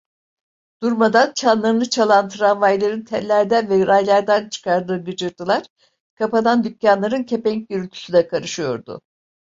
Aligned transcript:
Durmadan 0.81 1.31
çanlarını 1.35 1.89
çalan 1.89 2.29
tramvayların 2.29 3.01
tellerden 3.01 3.69
ve 3.69 3.87
raylardan 3.87 4.49
çıkardığı 4.49 5.03
gıcırtılar, 5.03 5.65
kapanan 6.15 6.63
dükkanların 6.63 7.23
kepenk 7.23 7.69
gürültüsüne 7.69 8.27
karışıyordu. 8.27 9.01